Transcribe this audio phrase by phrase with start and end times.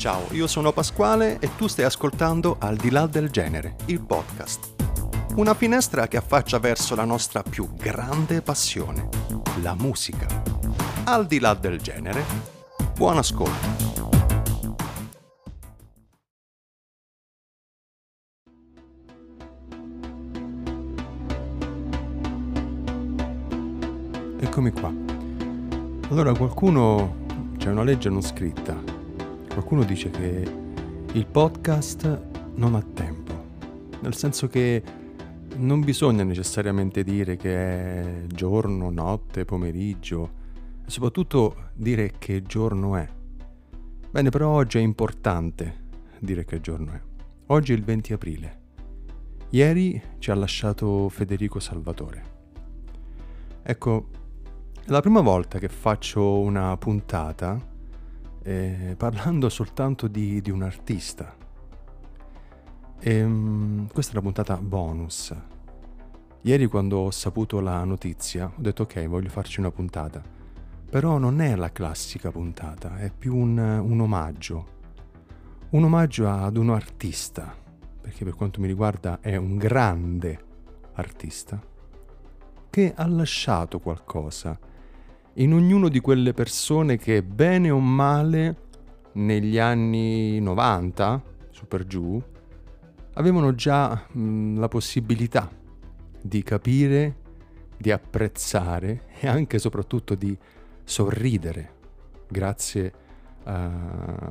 [0.00, 4.72] Ciao, io sono Pasquale e tu stai ascoltando Al di là del genere, il podcast.
[5.34, 9.10] Una finestra che affaccia verso la nostra più grande passione,
[9.60, 10.26] la musica.
[11.04, 12.24] Al di là del genere,
[12.96, 13.68] buon ascolto.
[24.40, 24.90] Eccomi qua.
[26.08, 27.26] Allora qualcuno,
[27.58, 28.99] c'è una legge non scritta,
[29.52, 30.52] qualcuno dice che
[31.12, 32.20] il podcast
[32.54, 33.32] non ha tempo,
[34.00, 34.82] nel senso che
[35.56, 40.38] non bisogna necessariamente dire che è giorno, notte, pomeriggio,
[40.86, 43.08] soprattutto dire che giorno è.
[44.10, 45.88] Bene, però oggi è importante
[46.20, 47.00] dire che giorno è.
[47.46, 48.58] Oggi è il 20 aprile.
[49.50, 52.22] Ieri ci ha lasciato Federico Salvatore.
[53.62, 54.08] Ecco,
[54.84, 57.69] è la prima volta che faccio una puntata
[58.42, 61.36] eh, parlando soltanto di, di un artista.
[62.98, 65.34] E, um, questa è una puntata bonus.
[66.42, 70.22] Ieri quando ho saputo la notizia ho detto ok, voglio farci una puntata.
[70.88, 74.78] Però non è la classica puntata, è più un, un omaggio.
[75.70, 77.54] Un omaggio ad un artista,
[78.00, 80.44] perché per quanto mi riguarda è un grande
[80.94, 81.62] artista,
[82.68, 84.58] che ha lasciato qualcosa
[85.40, 88.68] in ognuno di quelle persone che bene o male
[89.12, 92.22] negli anni 90, su per giù,
[93.14, 95.50] avevano già mh, la possibilità
[96.20, 97.16] di capire,
[97.76, 100.36] di apprezzare e anche e soprattutto di
[100.84, 101.78] sorridere
[102.28, 102.92] grazie
[103.44, 103.50] uh,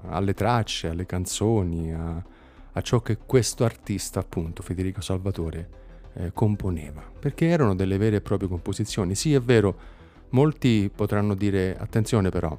[0.10, 2.24] alle tracce, alle canzoni, a,
[2.72, 5.70] a, ciò che questo artista, appunto, Federico Salvatore,
[6.14, 7.02] eh, componeva.
[7.20, 9.16] Perché erano delle vere e proprie composizioni.
[9.16, 9.98] Sì, è vero,
[10.32, 12.58] Molti potranno dire, attenzione però,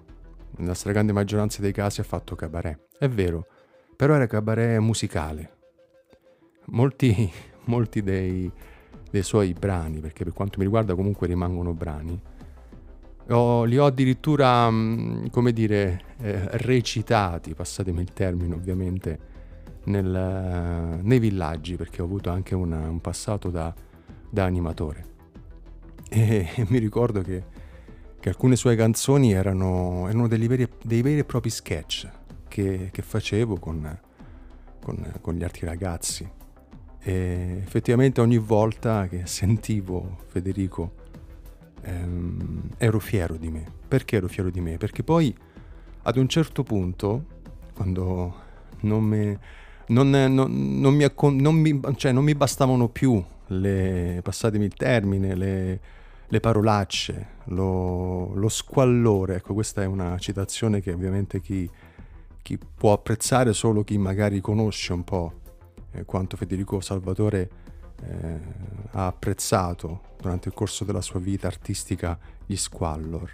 [0.56, 2.88] nella stragrande maggioranza dei casi ha fatto cabaret.
[2.98, 3.46] È vero,
[3.94, 5.58] però era cabaret musicale.
[6.66, 7.30] Molti,
[7.66, 8.50] molti dei,
[9.10, 12.20] dei suoi brani, perché per quanto mi riguarda comunque rimangono brani,
[13.28, 19.28] ho, li ho addirittura, mm, come dire, eh, recitati, passatemi il termine ovviamente,
[19.84, 23.72] nel, nei villaggi, perché ho avuto anche una, un passato da,
[24.28, 25.06] da animatore.
[26.08, 27.44] E, e mi ricordo che
[28.20, 32.08] che alcune sue canzoni erano, erano veri, dei veri e propri sketch
[32.48, 33.98] che, che facevo con,
[34.80, 36.30] con, con, gli altri ragazzi.
[37.02, 40.92] E effettivamente ogni volta che sentivo Federico
[41.80, 43.64] ehm, ero fiero di me.
[43.88, 44.76] Perché ero fiero di me?
[44.76, 45.34] Perché poi
[46.02, 47.24] ad un certo punto,
[47.74, 48.34] quando
[48.80, 49.36] non mi,
[49.86, 51.04] non, non, non mi,
[51.54, 55.80] mi, cioè mi bastavano più le, passatemi il termine, le
[56.30, 59.36] le parolacce, lo, lo, squallore.
[59.36, 61.68] Ecco, questa è una citazione che ovviamente chi,
[62.40, 65.32] chi può apprezzare solo chi magari conosce un po'
[65.90, 67.50] eh, quanto Federico Salvatore
[68.02, 68.40] eh,
[68.92, 72.16] ha apprezzato durante il corso della sua vita artistica
[72.46, 73.32] gli squallor.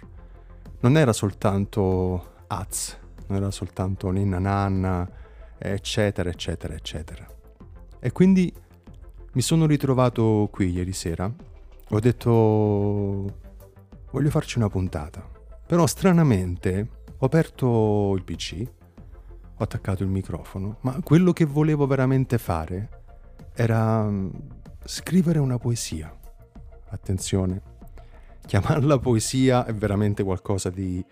[0.79, 2.97] Non era soltanto Az,
[3.27, 5.07] non era soltanto Ninna Nanna,
[5.55, 7.27] eccetera, eccetera, eccetera.
[7.99, 8.51] E quindi
[9.33, 11.31] mi sono ritrovato qui ieri sera
[11.89, 13.45] ho detto
[14.11, 15.29] voglio farci una puntata.
[15.65, 18.65] Però stranamente ho aperto il PC,
[19.57, 22.89] ho attaccato il microfono, ma quello che volevo veramente fare
[23.53, 24.29] era mm,
[24.83, 26.15] scrivere una poesia.
[26.89, 27.61] Attenzione,
[28.45, 31.03] chiamarla poesia è veramente qualcosa di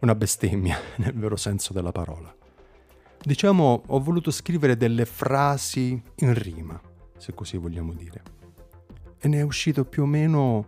[0.00, 2.34] una bestemmia nel vero senso della parola.
[3.24, 6.78] Diciamo, ho voluto scrivere delle frasi in rima,
[7.16, 8.40] se così vogliamo dire
[9.24, 10.66] e ne è uscito più o meno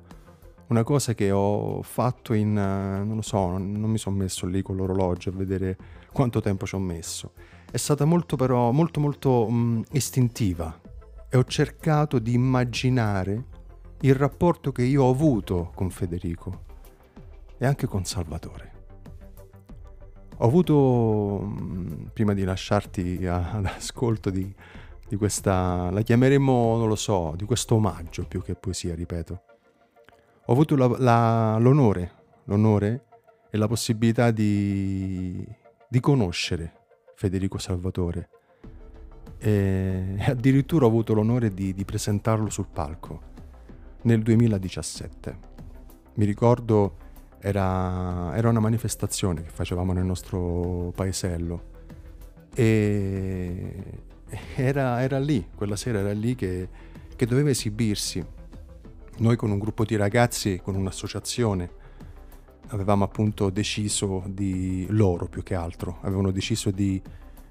[0.69, 4.77] una cosa che ho fatto in, non lo so, non, mi sono messo lì con
[4.77, 5.77] l'orologio a vedere
[6.13, 7.33] quanto tempo ci ho messo.
[7.69, 10.81] È stata molto però, molto molto mh, istintiva
[11.29, 13.45] e ho cercato di immaginare
[14.03, 16.63] il rapporto che io ho avuto con Federico
[17.59, 18.73] e anche con Salvatore.
[20.37, 21.53] Ho avuto,
[22.13, 24.55] prima di lasciarti ad ascolto di,
[25.09, 29.43] di questa, la chiameremo, non lo so, di questo omaggio più che poesia, ripeto.
[30.47, 32.13] Ho avuto la, la, l'onore,
[32.45, 33.05] l'onore
[33.51, 35.47] e la possibilità di,
[35.89, 36.73] di conoscere
[37.15, 38.29] Federico Salvatore
[39.39, 43.33] e addirittura ho avuto l'onore di, di presentarlo sul palco
[44.03, 45.39] nel 2017.
[46.15, 46.97] Mi ricordo
[47.39, 51.73] era, era, una manifestazione che facevamo nel nostro paesello
[52.55, 54.03] e,
[54.55, 56.69] era, era lì, quella sera era lì che,
[57.15, 58.25] che doveva esibirsi.
[59.19, 61.83] Noi con un gruppo di ragazzi, con un'associazione,
[62.69, 67.01] avevamo appunto deciso di, loro più che altro, avevano deciso di,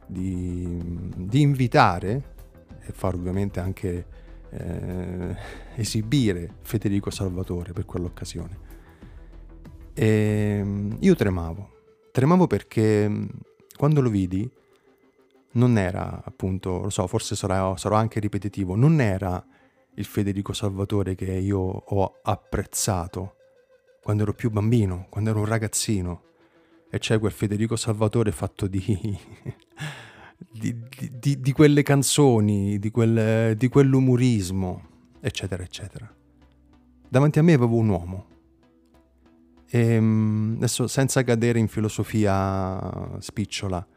[0.05, 0.77] di,
[1.15, 2.31] di invitare
[2.81, 4.05] e far ovviamente anche
[4.49, 5.35] eh,
[5.75, 8.71] esibire Federico Salvatore per quell'occasione.
[9.93, 10.65] E
[10.99, 11.69] io tremavo,
[12.11, 13.27] tremavo perché
[13.75, 14.49] quando lo vidi
[15.53, 19.43] non era appunto, lo so, forse sarò, sarò anche ripetitivo, non era
[19.95, 23.35] il Federico Salvatore che io ho apprezzato
[24.01, 26.23] quando ero più bambino, quando ero un ragazzino.
[26.89, 28.83] E c'è quel Federico Salvatore fatto di,
[30.51, 30.75] di,
[31.11, 34.89] di, di quelle canzoni, di, quel, di quell'umorismo,
[35.19, 36.13] eccetera, eccetera.
[37.07, 38.25] Davanti a me avevo un uomo.
[39.69, 43.87] E ehm, adesso, senza cadere in filosofia spicciola,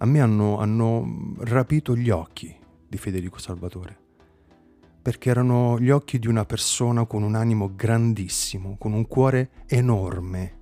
[0.00, 2.54] a me hanno, hanno rapito gli occhi
[2.88, 4.06] di Federico Salvatore
[5.00, 10.56] perché erano gli occhi di una persona con un animo grandissimo, con un cuore enorme.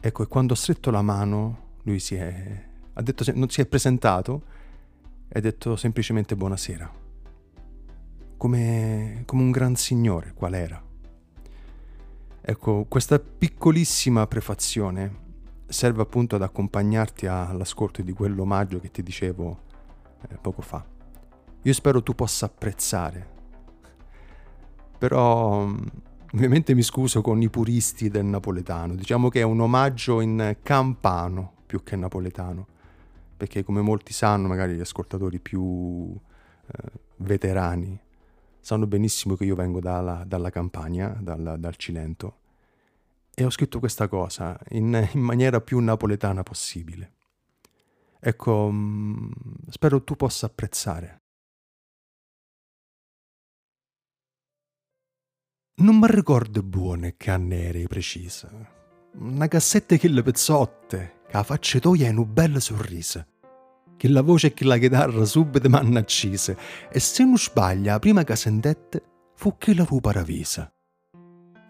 [0.00, 2.64] Ecco, e quando ho stretto la mano, lui si è,
[2.94, 4.42] ha detto, non si è presentato
[5.28, 6.92] e ha detto semplicemente buonasera,
[8.36, 10.82] come, come un gran signore qual era.
[12.40, 15.26] Ecco, questa piccolissima prefazione
[15.68, 19.60] serve appunto ad accompagnarti all'ascolto di quell'omaggio che ti dicevo
[20.28, 20.84] eh, poco fa.
[21.62, 23.36] Io spero tu possa apprezzare.
[24.98, 25.86] Però mm,
[26.32, 28.94] ovviamente mi scuso con i puristi del napoletano.
[28.94, 32.66] Diciamo che è un omaggio in campano più che napoletano.
[33.36, 36.12] Perché come molti sanno, magari gli ascoltatori più
[36.66, 38.00] eh, veterani,
[38.60, 42.36] sanno benissimo che io vengo dalla, dalla campagna, dal, dal, Cilento,
[43.38, 47.12] e ho scritto questa cosa in, in maniera più napoletana possibile.
[48.18, 49.30] Ecco, mm,
[49.68, 51.22] spero tu possa apprezzare.
[55.76, 58.50] Non mi ricordo buone che anni eri precisa.
[59.18, 63.24] Una cassetta che le pezzotte, che la faccia tua è un bel sorriso.
[63.96, 66.58] Che la voce e che la chitarra subito mi hanno accise.
[66.90, 70.72] E se non sbaglia, la prima sentette fu che la rupa ravisa.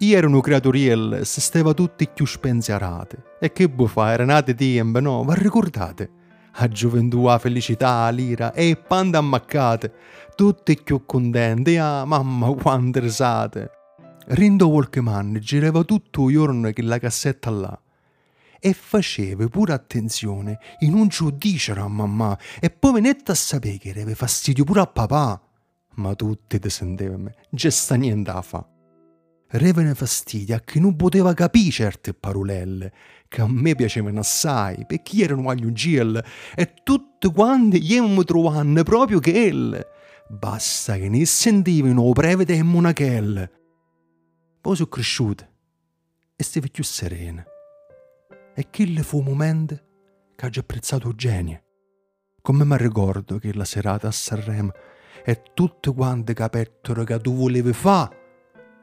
[0.00, 3.36] Io ero un creatoriel, se stava tutti più spensiarate.
[3.40, 5.24] E che vuoi fare, era nate tempo, no?
[5.24, 6.08] Ma ricordate?
[6.52, 9.92] A gioventù, a felicità, a l'ira e pande ammaccate.
[10.36, 13.70] Tutti più contenti, ah, mamma quante risate.
[14.28, 17.80] Rindo Walkman girava tutto il giorno che la cassetta là
[18.60, 23.90] e faceva pure attenzione in un giudice a mamma e poi venette a sapere che
[23.90, 25.40] aveva fastidio pure a papà.
[25.94, 26.70] Ma tutti te
[27.50, 28.64] già sta niente a fa.
[29.50, 32.92] Revene fastidio a chi non poteva capire certe parolelle,
[33.28, 36.22] che a me piacevano assai, perché erano agli ungel
[36.54, 39.86] e tutti quanti gli mi trovavano proprio che
[40.28, 43.50] Basta che ne sentivano prevede e monachelle.
[44.60, 45.50] Poi sono cresciuta
[46.36, 47.42] e stavo più serena.
[48.54, 49.80] E quello fu un momento
[50.36, 51.62] che ho apprezzato genio.
[52.42, 54.72] Come mi ricordo che la serata a Sanremo
[55.24, 58.18] e tutte quante capettero che tu volevi fare,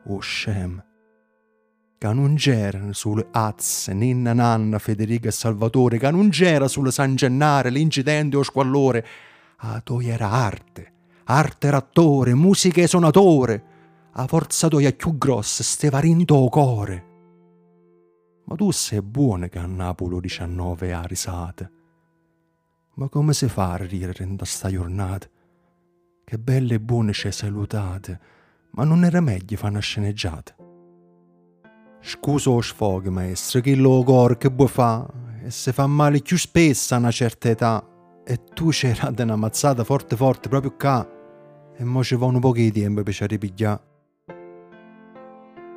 [0.05, 0.83] oh scem.
[1.97, 7.15] Che non c'erano sulle azze, Ninna Nanna, Federica e Salvatore, che non c'era sulle San
[7.15, 9.05] Gennare, l'incidente o squallore.
[9.57, 10.93] A tu era arte,
[11.25, 13.73] arte attore, musica e suonatore
[14.17, 17.05] a forza toia più grossa steva rindo o core.
[18.45, 21.71] Ma tu sei buona che a Napoli 19 ha risate.
[22.93, 25.27] Ma come si fa a ridere in questa giornata?
[26.23, 28.19] Che belle e buone ci salutate,
[28.75, 30.55] ma non era meglio fare una sceneggiata?
[32.01, 35.23] Scusa lo sfogo, maestro, che lo cor che vuoi fare?
[35.43, 37.87] E se fa male più spesso a una certa età.
[38.23, 41.07] E tu c'era una mazzata forte forte proprio qua.
[41.75, 43.93] E mo ci va un po' di tempo per ci ripigliare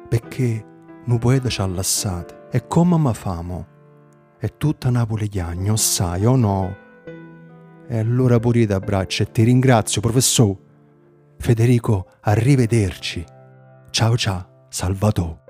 [0.08, 0.64] perché
[1.04, 2.46] non puoi lasciare lassate.
[2.50, 3.66] E come mi famo?
[4.38, 6.76] È tutta Napoli chiagno, sai o no?
[7.86, 10.66] E allora pure ti abbraccio e ti ringrazio, professore.
[11.40, 13.24] Federico, arrivederci.
[13.90, 15.44] Ciao ciao, Salvatore.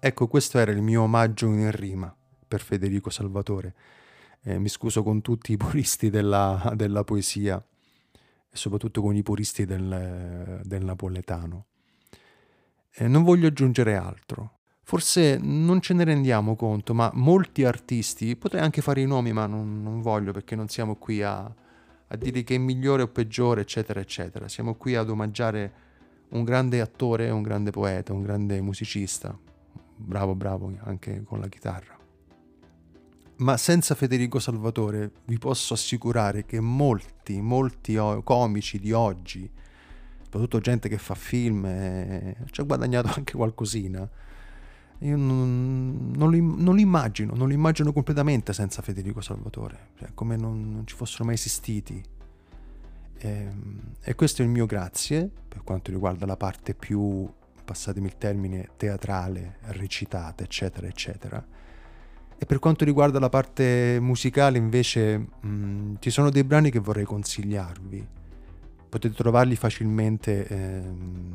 [0.00, 2.14] Ecco, questo era il mio omaggio in rima
[2.46, 3.74] per Federico Salvatore.
[4.42, 7.64] Eh, mi scuso con tutti i puristi della, della, poesia
[8.50, 11.66] e soprattutto con i puristi del, del napoletano.
[12.92, 14.59] Eh, non voglio aggiungere altro.
[14.90, 19.46] Forse non ce ne rendiamo conto, ma molti artisti, potrei anche fare i nomi, ma
[19.46, 23.60] non, non voglio perché non siamo qui a, a dire che è migliore o peggiore,
[23.60, 24.48] eccetera, eccetera.
[24.48, 25.72] Siamo qui ad omaggiare
[26.30, 29.38] un grande attore, un grande poeta, un grande musicista.
[29.94, 31.96] Bravo, bravo anche con la chitarra.
[33.36, 39.48] Ma senza Federico Salvatore vi posso assicurare che molti, molti comici di oggi
[40.30, 44.08] soprattutto gente che fa film e ci ha guadagnato anche qualcosina.
[45.00, 50.10] Io non, non, li, non li immagino, non li immagino completamente senza Federico Salvatore, cioè,
[50.12, 52.02] come non, non, ci fossero mai esistiti.
[53.16, 57.26] E, ehm, e questo è il mio grazie per quanto riguarda la parte più,
[57.64, 61.46] passatemi il termine, teatrale, recitata, eccetera, eccetera.
[62.36, 67.04] E per quanto riguarda la parte musicale, invece, mh, ci sono dei brani che vorrei
[67.04, 68.18] consigliarvi
[68.90, 70.82] potete trovarli facilmente eh,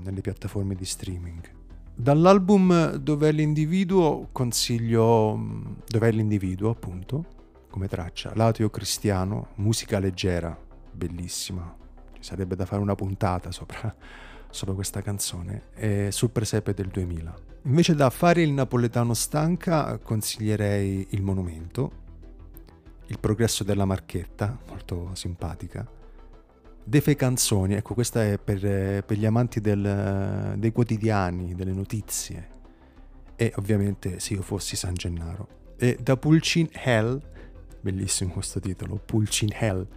[0.03, 1.64] nelle piattaforme di streaming.
[1.98, 5.40] Dall'album Dov'è l'individuo consiglio
[5.88, 7.25] Dov'è l'individuo, appunto,
[7.70, 10.58] come traccia, L'ateo cristiano, musica leggera,
[10.92, 11.75] bellissima.
[12.14, 13.94] Ci sarebbe da fare una puntata sopra,
[14.50, 17.34] sopra questa canzone, e sul presepe del 2000.
[17.64, 22.04] Invece da fare il napoletano stanca consiglierei Il monumento,
[23.08, 25.88] Il progresso della marchetta, molto simpatica,
[26.88, 32.50] Defe Canzoni, ecco questa è per, per gli amanti del, dei quotidiani, delle notizie
[33.36, 35.48] e ovviamente se io fossi San Gennaro.
[35.77, 37.20] E da Pulcin Hell,
[37.82, 39.88] bellissimo questo titolo, Pulcin Hell,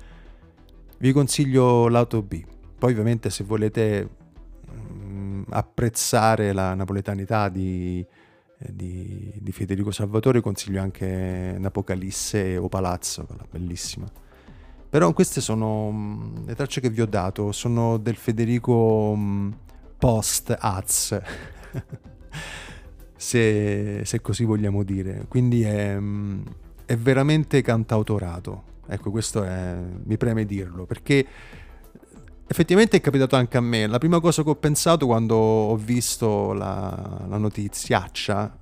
[0.96, 2.42] vi consiglio l'auto B.
[2.78, 4.08] Poi ovviamente se volete
[4.66, 8.04] mh, mm, apprezzare la napoletanità di,
[8.66, 14.10] di, di, Federico Salvatore consiglio anche N'Apocalisse o Palazzo, bellissima.
[14.90, 19.50] Però queste sono mm, le tracce che vi ho dato, sono del Federico mm,
[19.98, 21.20] post Az,
[23.14, 25.26] se, se, così vogliamo dire.
[25.28, 26.42] Quindi è, mm,
[26.86, 28.62] è veramente cantautorato.
[28.86, 31.26] Ecco, questo è, mi preme dirlo, perché
[32.46, 33.86] effettivamente è capitato anche a me.
[33.86, 38.56] La prima cosa che ho pensato quando ho visto la, la notiziaccia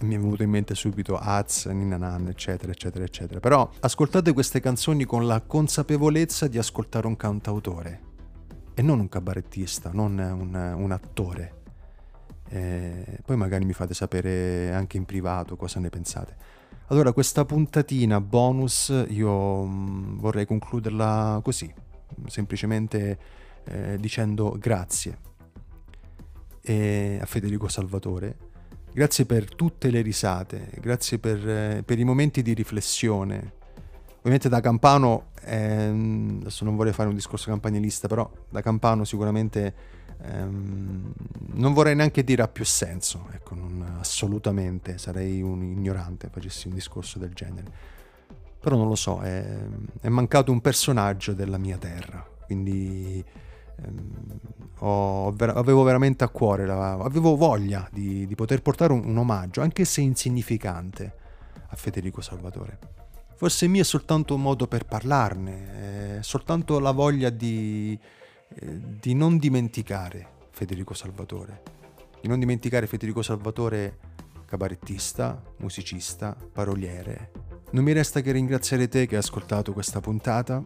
[0.00, 3.40] mi è venuto in mente subito Az, Ninanan, eccetera, eccetera, eccetera.
[3.40, 8.00] Però ascoltate queste canzoni con la consapevolezza di ascoltare un cantautore
[8.74, 11.62] e non un cabarettista, non un, un attore.
[12.48, 16.36] E poi magari mi fate sapere anche in privato cosa ne pensate.
[16.88, 21.72] Allora, questa puntatina bonus io mh, vorrei concluderla così,
[22.26, 23.18] semplicemente
[23.64, 25.32] eh, dicendo grazie
[26.66, 28.36] e a Federico Salvatore
[28.94, 33.54] Grazie per tutte le risate, grazie per, eh, per i momenti di riflessione.
[34.18, 39.74] Ovviamente da Campano, ehm, adesso non vorrei fare un discorso campanilista, però da Campano sicuramente
[40.22, 41.12] ehm,
[41.54, 46.74] non vorrei neanche dire ha più senso, ecco, non, assolutamente, sarei un ignorante facessi un
[46.74, 47.66] discorso del genere.
[48.60, 49.58] Però non lo so, è,
[50.02, 53.24] è mancato un personaggio della mia terra, quindi
[54.78, 60.00] avevo veramente a cuore, avevo voglia di, di poter portare un, un, omaggio, anche se
[60.00, 61.14] insignificante,
[61.68, 62.78] a Federico Salvatore.
[63.36, 67.98] Forse mio è soltanto un modo per parlarne, soltanto la voglia di,
[68.48, 71.62] eh, di non dimenticare Federico Salvatore,
[72.20, 73.98] di non dimenticare Federico Salvatore
[74.46, 77.32] cabarettista, musicista, paroliere.
[77.72, 80.62] Non mi resta che ringraziare te che hai ascoltato questa puntata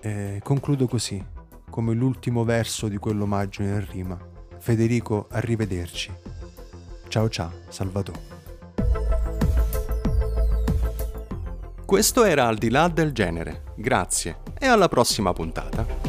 [0.00, 1.33] e concludo così
[1.74, 4.16] come l'ultimo verso di quell'omaggio in rima.
[4.60, 6.12] Federico, arrivederci.
[7.08, 8.20] Ciao ciao, Salvatore.
[11.84, 13.64] Questo era Al di là del genere.
[13.74, 16.03] Grazie e alla prossima puntata.